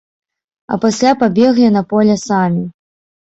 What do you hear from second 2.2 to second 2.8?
самі!